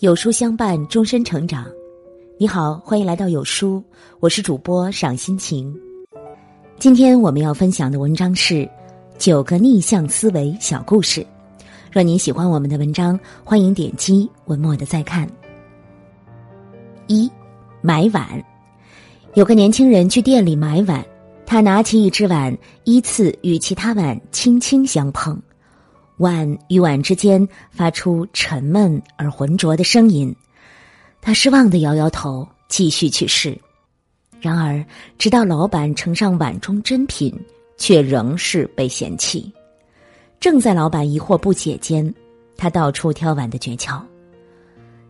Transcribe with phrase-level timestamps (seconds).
[0.00, 1.66] 有书相伴，终身成长。
[2.38, 3.82] 你好，欢迎来到有书，
[4.20, 5.76] 我是主播赏心情。
[6.78, 8.54] 今天我们要分享的文章是
[9.18, 11.20] 《九个逆向思维小故事》。
[11.90, 15.28] 若您喜欢我们的文章，欢迎点击文末的再看。
[17.08, 17.28] 一
[17.80, 18.40] 买碗，
[19.34, 21.04] 有个年轻人去店里买碗，
[21.44, 25.36] 他拿起一只碗，依次与其他碗轻轻相碰。
[26.18, 30.34] 碗与碗之间发出沉闷而浑浊的声音，
[31.20, 33.56] 他失望的摇摇头，继续去试。
[34.40, 34.84] 然而，
[35.16, 37.32] 直到老板呈上碗中珍品，
[37.76, 39.52] 却仍是被嫌弃。
[40.38, 42.12] 正在老板疑惑不解间，
[42.56, 44.00] 他道出挑碗的诀窍：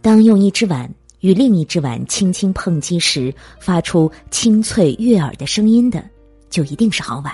[0.00, 0.88] 当用一只碗
[1.20, 6.04] 与另一只碗轻轻碰击时，发出清脆悦耳的声音的，
[6.50, 7.32] 就一定是好碗。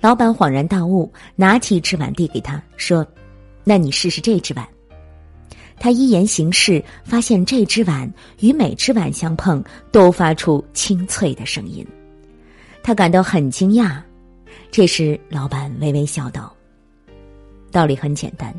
[0.00, 3.06] 老板恍然大悟，拿起一只碗递给他，说
[3.62, 4.66] ：“那你试试这只碗。”
[5.78, 11.86] 他依言行事，发现这只碗与每只碗相碰都发出清脆的声音，
[12.82, 14.00] 他感到很惊讶。
[14.70, 16.54] 这时，老板微微笑道
[17.70, 18.54] ：“道理很简单，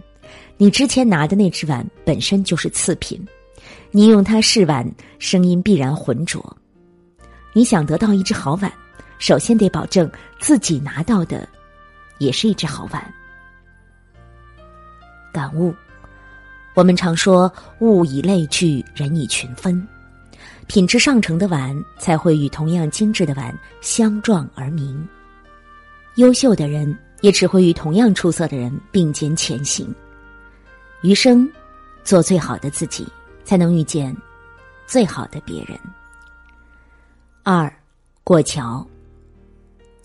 [0.57, 3.19] 你之前拿的那只碗本身就是次品，
[3.91, 6.55] 你用它试碗，声音必然浑浊。
[7.53, 8.71] 你想得到一只好碗。”
[9.21, 11.47] 首先得保证自己拿到的
[12.17, 13.13] 也是一只好碗。
[15.31, 15.73] 感悟：
[16.73, 17.49] 我们常说
[17.79, 19.87] “物以类聚，人以群分”，
[20.65, 25.07] 品质上乘的碗才会与同样精致的碗相撞而鸣。
[26.15, 29.93] 优秀的人也只会与同样出色的人并肩前行。
[31.03, 31.47] 余生，
[32.03, 33.07] 做最好的自己，
[33.43, 34.17] 才能遇见
[34.87, 35.79] 最好的别人。
[37.43, 37.71] 二，
[38.23, 38.83] 过桥。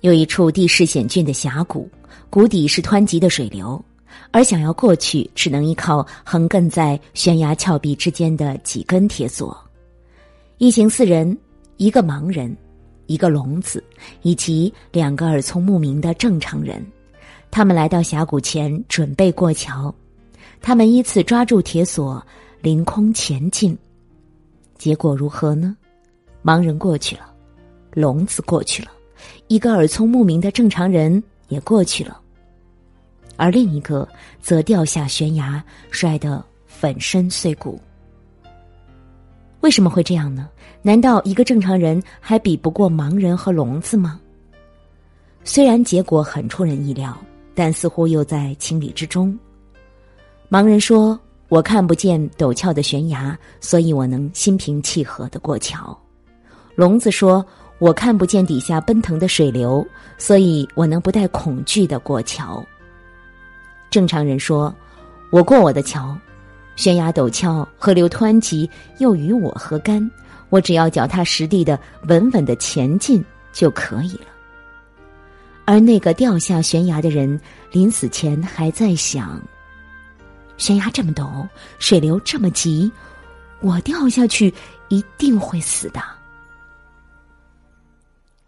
[0.00, 1.88] 有一处地势险峻的峡谷，
[2.30, 3.82] 谷底是湍急的水流，
[4.30, 9.56] 而想要过去，只能依靠横亘在悬崖峭壁之间的几根铁索。
[10.58, 11.36] 一行四人，
[11.76, 12.54] 一个盲人，
[13.06, 13.82] 一个聋子，
[14.22, 16.84] 以及两个耳聪目明的正常人，
[17.50, 19.92] 他们来到峡谷前，准备过桥。
[20.60, 22.24] 他们依次抓住铁索，
[22.60, 23.76] 凌空前进。
[24.78, 25.76] 结果如何呢？
[26.44, 27.32] 盲人过去了，
[27.92, 28.90] 聋子过去了。
[29.48, 32.20] 一个耳聪目明的正常人也过去了，
[33.36, 34.08] 而另一个
[34.40, 37.80] 则掉下悬崖，摔得粉身碎骨。
[39.60, 40.48] 为什么会这样呢？
[40.82, 44.20] 难道一个正常人还比不过盲人和聋子吗？
[45.44, 47.16] 虽然结果很出人意料，
[47.54, 49.36] 但似乎又在情理之中。
[50.48, 55.96] 盲人说：“我看不见陡峭的悬崖，所以我能心平气和的过桥。”
[56.74, 57.44] 聋子说。
[57.78, 62.64] 我看不见底下奔腾的水流，所以我能不带恐惧的过桥。
[63.90, 64.74] 正常人说
[65.30, 66.16] ：“我过我的桥，
[66.74, 70.10] 悬崖陡峭，河流湍急，又与我何干？
[70.48, 71.78] 我只要脚踏实地的
[72.08, 73.22] 稳稳的前进
[73.52, 74.26] 就可以了。”
[75.66, 77.38] 而那个掉下悬崖的人，
[77.72, 79.40] 临死前还在想：
[80.56, 81.46] 悬崖这么陡，
[81.78, 82.90] 水流这么急，
[83.60, 84.52] 我掉下去
[84.88, 86.00] 一定会死的。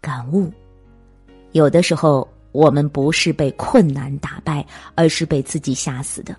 [0.01, 0.51] 感悟：
[1.51, 4.65] 有的时候，我们不是被困难打败，
[4.95, 6.35] 而是被自己吓死的。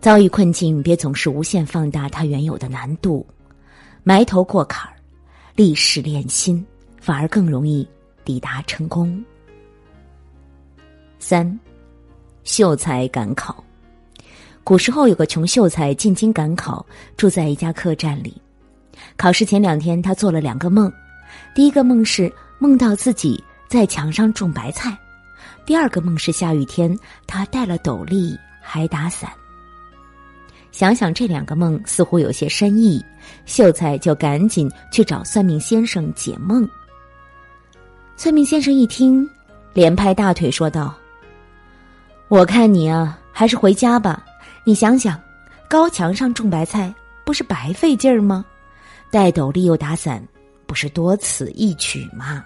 [0.00, 3.26] 遭遇困境，别总是无限放大它原有的难度，
[4.02, 4.96] 埋头过坎儿，
[5.54, 6.64] 历事练心，
[7.00, 7.86] 反而更容易
[8.24, 9.22] 抵达成功。
[11.18, 11.58] 三，
[12.44, 13.62] 秀才赶考。
[14.64, 16.84] 古时候有个穷秀才进京赶考，
[17.16, 18.40] 住在一家客栈里。
[19.16, 20.90] 考试前两天，他做了两个梦。
[21.54, 24.96] 第一个梦是梦到自己在墙上种白菜，
[25.66, 26.96] 第二个梦是下雨天，
[27.26, 29.30] 他戴了斗笠还打伞。
[30.70, 33.04] 想想这两个梦似乎有些深意，
[33.44, 36.68] 秀才就赶紧去找算命先生解梦。
[38.16, 39.28] 算命先生一听，
[39.72, 40.94] 连拍大腿说道
[42.28, 44.24] ：“我看你啊，还是回家吧。
[44.64, 45.20] 你想想，
[45.68, 46.94] 高墙上种白菜
[47.24, 48.44] 不是白费劲儿吗？
[49.10, 50.22] 戴斗笠又打伞。”
[50.70, 52.44] 不是多此一举吗？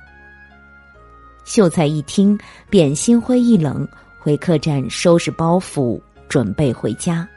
[1.44, 2.38] 秀才一听，
[2.70, 3.86] 便心灰意冷，
[4.18, 7.28] 回客栈收拾包袱，准备回家。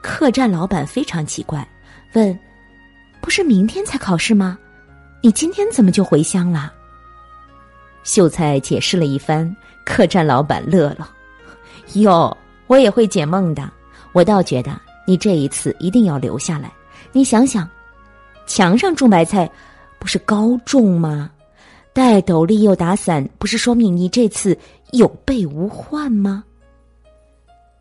[0.00, 1.68] 客栈老板非常奇怪，
[2.14, 2.36] 问
[3.20, 4.58] ：“不是明天才考试吗？
[5.20, 6.72] 你今天怎么就回乡了？”
[8.02, 9.54] 秀才解释了一番，
[9.84, 11.10] 客栈老板乐了
[11.92, 12.34] ：“哟，
[12.68, 13.70] 我也会解梦的。
[14.12, 16.72] 我倒觉得你这一次一定要留下来。
[17.12, 17.68] 你想想，
[18.46, 19.46] 墙上种白菜。”
[20.00, 21.30] 不是高中吗？
[21.92, 24.56] 戴斗笠又打伞，不是说明你这次
[24.92, 26.42] 有备无患吗？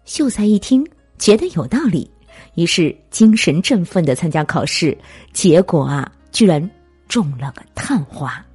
[0.04, 0.86] 秀才一听，
[1.18, 2.10] 觉得有道理，
[2.56, 4.98] 于是精神振奋的参加考试，
[5.32, 6.70] 结果啊，居然
[7.08, 8.46] 中了个探花。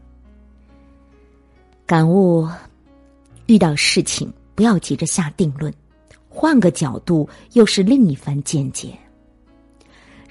[1.87, 2.49] 感悟：
[3.47, 5.73] 遇到事情不要急着下定论，
[6.29, 8.99] 换个角度又是另一番见解。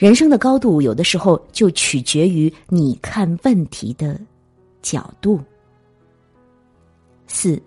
[0.03, 4.19] 人生的高度，有的时候就取决于你看问题的
[4.81, 5.39] 角度。
[7.25, 7.57] 四，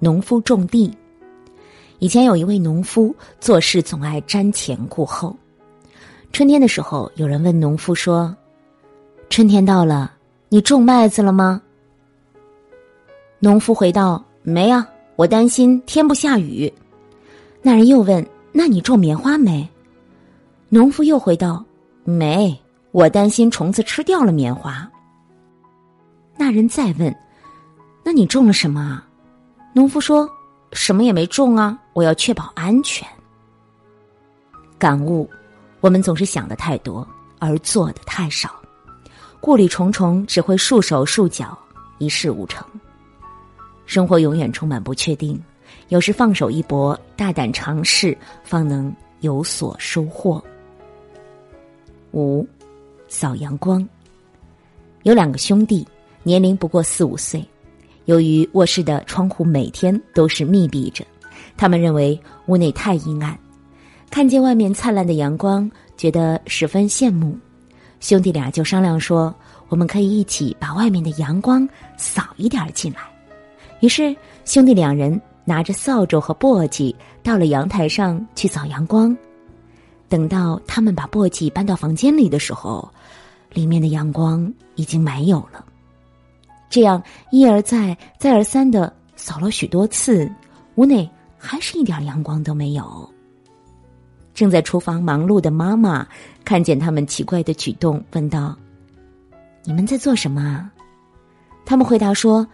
[0.00, 0.92] 农夫种地。
[2.00, 5.36] 以前有一位农夫，做事总爱瞻前顾后。
[6.32, 8.36] 春天的时候，有人问农夫说
[9.30, 10.12] ：“春天到了，
[10.48, 11.62] 你种麦子了吗？”
[13.38, 16.74] 农夫回道：“没啊，我担心天不下雨。”
[17.62, 19.64] 那人又问：“那你种棉花没？”
[20.68, 21.64] 农夫又回道
[22.04, 22.56] ：“没，
[22.92, 24.88] 我担心虫子吃掉了棉花。”
[26.36, 27.14] 那人再问
[28.04, 29.06] ：“那你种了什么啊？”
[29.74, 30.28] 农夫说
[30.72, 33.08] ：“什么也没种啊，我要确保安全。”
[34.78, 35.28] 感悟。
[35.80, 37.06] 我们总是想的太多，
[37.38, 38.54] 而做的太少，
[39.38, 41.58] 顾虑重重，只会束手束脚，
[41.98, 42.66] 一事无成。
[43.84, 45.38] 生活永远充满不确定，
[45.88, 48.90] 有时放手一搏，大胆尝试，方能
[49.20, 50.42] 有所收获。
[52.14, 52.46] 五，
[53.08, 53.86] 扫阳光。
[55.02, 55.86] 有两个兄弟，
[56.22, 57.44] 年龄不过四五岁，
[58.04, 61.04] 由于卧室的窗户每天都是密闭着，
[61.56, 63.36] 他们认为屋内太阴暗。
[64.10, 67.36] 看见外面灿烂的阳光，觉得十分羡慕，
[67.98, 69.34] 兄弟俩就商量说
[69.68, 73.00] ：“我们可以一起把外面的阳光扫一点进来。”
[73.80, 74.14] 于是
[74.44, 76.94] 兄弟两人拿着扫帚和簸箕
[77.24, 79.14] 到了阳台上去扫阳光。
[80.14, 82.88] 等到他们把簸箕搬到房间里的时候，
[83.50, 85.64] 里面的阳光已经没有了。
[86.70, 87.02] 这样
[87.32, 90.30] 一而再、再而三的扫了许多次，
[90.76, 93.12] 屋内还是一点阳光都没有。
[94.34, 96.06] 正在厨房忙碌的妈妈
[96.44, 98.56] 看见他们奇怪的举动，问道
[99.66, 100.70] ：“你们在做什么啊？”
[101.66, 102.46] 他们回答说：“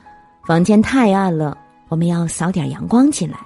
[0.48, 1.58] 房间太暗了，
[1.88, 3.38] 我们要扫点阳光进来。”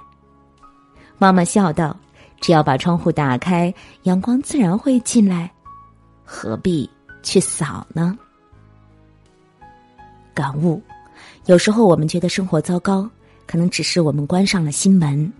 [1.19, 1.93] 妈妈笑道
[2.39, 3.73] ：“只要把窗户打开，
[4.03, 5.51] 阳光自然会进来，
[6.23, 6.89] 何必
[7.23, 8.17] 去扫呢？”
[10.33, 10.81] 感悟：
[11.45, 13.09] 有时候我们觉得生活糟糕，
[13.47, 15.31] 可能只是我们关上了心门。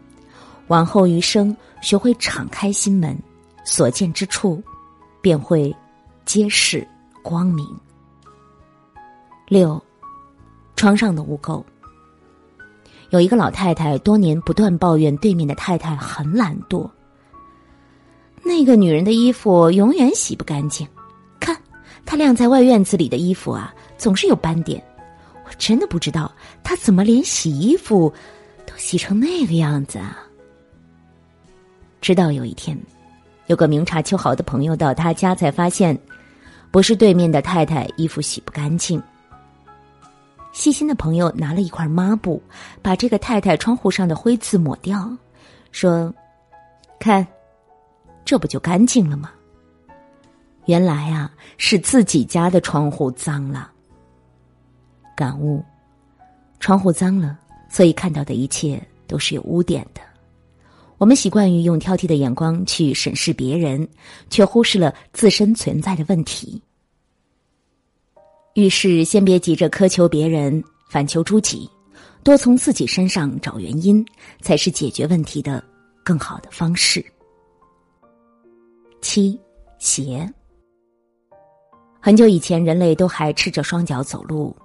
[0.67, 3.15] 往后余生，学会敞开心门，
[3.63, 4.63] 所见之处，
[5.21, 5.75] 便会
[6.25, 6.87] 皆是
[7.21, 7.67] 光明。
[9.47, 9.79] 六，
[10.75, 11.63] 窗上的污垢。
[13.15, 16.85] 有一个老太太，多年不断抱怨对面的太太很懒惰。
[18.43, 20.85] 那个女人的衣服永远洗不干净，
[21.39, 21.57] 看
[22.05, 24.83] 她晾在外院子里的衣服啊，总是有斑点。
[25.45, 26.29] 我真的不知道
[26.61, 28.13] 她怎么连洗衣服
[28.65, 30.19] 都洗成那个样子啊！
[32.01, 32.77] 直到有一天，
[33.47, 35.97] 有个明察秋毫的朋友到他家，才发现，
[36.69, 39.01] 不是对面的太太衣服洗不干净。
[40.55, 42.41] 细心的朋友拿了一块抹布，
[42.81, 45.11] 把这个太太窗户上的灰渍抹掉，
[45.73, 46.11] 说
[46.97, 47.27] ：“看，
[48.23, 49.31] 这不就干净了吗？”
[50.65, 53.69] 原来啊，是自己家的窗户脏了。
[55.13, 55.61] 感悟：
[56.61, 57.37] 窗户脏了，
[57.67, 59.99] 所以看到的一切都是有污点的。
[60.97, 63.85] 我们习惯于用挑剔的眼光去审视别人，
[64.29, 66.61] 却忽视了自身存在的问题。
[68.55, 71.69] 遇事先别急着苛求别人，反求诸己，
[72.23, 74.03] 多从自己身上找原因，
[74.41, 75.61] 才是解决问题的
[76.05, 77.05] 更好的方式。
[79.01, 79.37] 七，
[79.77, 80.27] 鞋。
[81.99, 84.55] 很久以前，人类都还赤着双脚走路。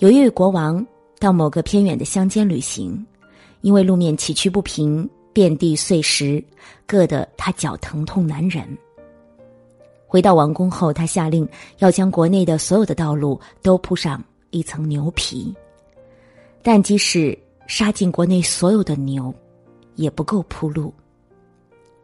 [0.00, 0.84] 有一位国王
[1.20, 3.06] 到某个偏远的乡间旅行，
[3.60, 5.08] 因为路面崎岖不平。
[5.32, 6.42] 遍地碎石，
[6.88, 8.66] 硌得他脚疼痛难忍。
[10.06, 11.46] 回到王宫后，他下令
[11.78, 15.54] 要将国内的所有的道路都铺上一层牛皮，
[16.62, 17.36] 但即使
[17.66, 19.34] 杀尽国内所有的牛，
[19.96, 20.94] 也不够铺路。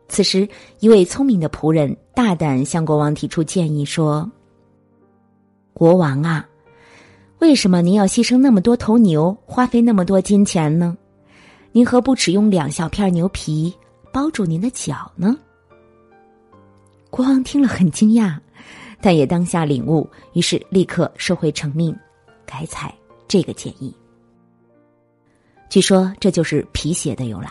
[0.08, 0.46] 此时，
[0.80, 4.30] 一位聪明的仆人大胆向国王提出建议说
[5.72, 6.46] ：“国王啊，
[7.38, 10.96] 为什么您要牺牲那么多头牛，花费那么多金钱呢？”
[11.74, 13.72] 您何不只用两小片牛皮
[14.12, 15.34] 包住您的脚呢？
[17.12, 18.38] 国王听了很惊讶，
[19.02, 21.94] 但也当下领悟，于是立刻收回成命，
[22.46, 22.92] 改采
[23.28, 23.94] 这个建议。
[25.68, 27.50] 据说这就是皮鞋的由来。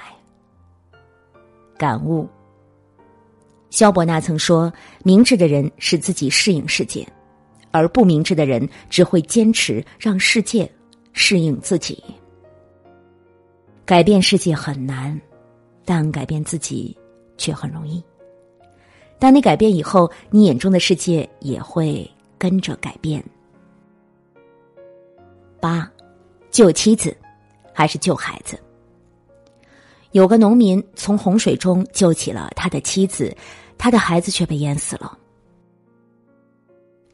[1.78, 2.28] 感悟：
[3.70, 7.08] 萧伯纳曾说，明智的人使自己适应世界，
[7.70, 10.68] 而不明智的人只会坚持让世界
[11.14, 12.04] 适应自己。
[13.86, 15.22] 改变世界很难，
[15.86, 16.98] 但改变自己
[17.38, 18.04] 却很容易。
[19.22, 22.10] 当你改变以后，你眼中的世界也会
[22.40, 23.24] 跟着改变。
[25.60, 25.88] 八，
[26.50, 27.16] 救妻子
[27.72, 28.60] 还是救孩子？
[30.14, 33.32] 有个农民从洪水中救起了他的妻子，
[33.78, 35.16] 他的孩子却被淹死了。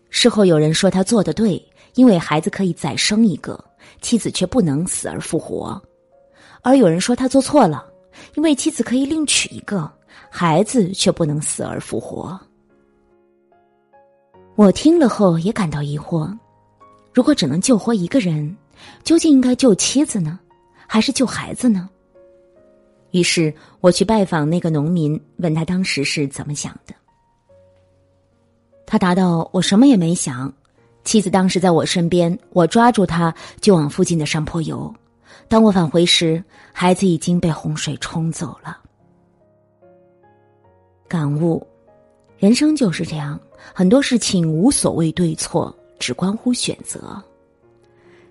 [0.09, 1.61] 事后有人说他做的对，
[1.95, 3.61] 因为孩子可以再生一个，
[3.99, 5.77] 妻子却不能死而复活；
[6.61, 7.85] 而有人说他做错了，
[8.35, 9.91] 因为妻子可以另娶一个。
[10.29, 12.39] 孩子却不能死而复活。
[14.55, 16.35] 我听了后也感到疑惑：
[17.13, 18.55] 如果只能救活一个人，
[19.03, 20.39] 究竟应该救妻子呢，
[20.87, 21.89] 还是救孩子呢？
[23.11, 26.93] 于是我去拜访那个农民，问他当时是怎么想的。
[28.85, 30.51] 他答道：“我什么也没想，
[31.03, 34.93] 妻子当时在我身边，我抓住她就往附近的山坡游。
[35.47, 38.79] 当我返回时，孩子已经被洪水冲走了。”
[41.07, 41.65] 感悟，
[42.37, 43.39] 人生就是这样，
[43.73, 47.21] 很多事情无所谓对错，只关乎选择。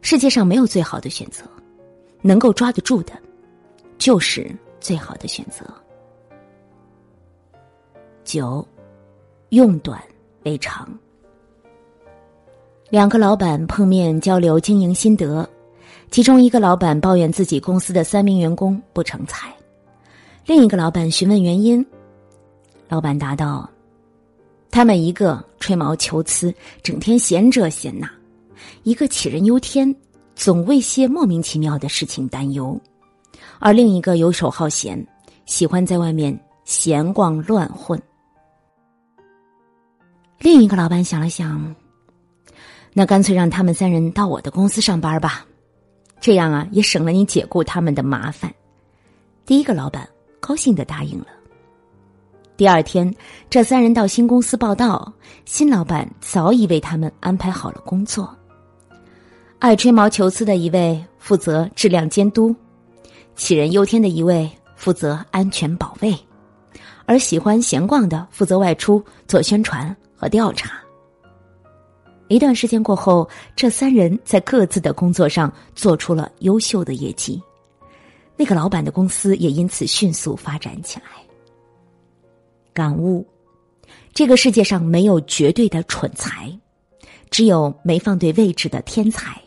[0.03, 1.45] 世界上没有最好的选择，
[2.21, 3.15] 能够抓得住的，
[3.99, 5.65] 就是最好的选择。
[8.25, 8.67] 九，
[9.49, 10.03] 用短
[10.45, 10.89] 为长。
[12.91, 15.49] 两个老板碰面交流经营心得，
[16.11, 19.53] 其中一个老板抱怨自己公司的三名员工不成才，
[20.45, 21.85] 另一个老板询问原因。
[22.89, 23.69] 老板答道
[24.71, 28.07] ：“他们一个吹毛求疵，整天嫌这嫌那；
[28.85, 29.95] 一个杞人忧天，
[30.35, 32.79] 总为些莫名其妙的事情担忧；
[33.59, 35.05] 而另一个游手好闲，
[35.47, 38.01] 喜欢在外面闲逛乱混。”
[40.39, 41.75] 另一个老板想了想，
[42.93, 45.45] 那干脆让他们三人到我的公司上班吧，
[46.21, 48.55] 这样啊，也省了你解雇他们的麻烦。
[49.45, 51.27] 第一个老板高兴的答应了。
[52.57, 53.15] 第二天，
[53.51, 55.13] 这三人到新公司报道，
[55.45, 58.35] 新老板早已为他们安排好了工作。
[59.59, 62.55] 爱吹毛求疵的一位负责质量监督，
[63.37, 66.19] 杞人忧天的一位负责安全保卫，
[67.05, 70.81] 而喜欢闲逛的负责外出做宣传和调查。
[72.29, 77.41] 一段时间过后，这三人在各自的工作上做出了优秀的业绩，
[78.35, 81.26] 那个老板的公司也因此迅速发展起来。
[82.77, 83.27] 感悟：
[84.13, 86.53] 这个世界上没有绝对的蠢才，
[87.31, 89.41] 只有没放对位置的天才。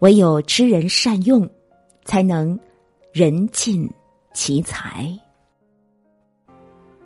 [0.00, 1.48] 唯有知人善用，
[2.04, 2.60] 才能
[3.10, 3.90] 人尽
[4.34, 5.18] 其才。